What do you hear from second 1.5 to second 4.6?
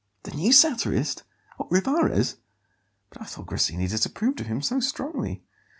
What, Rivarez? But I thought Grassini disapproved of him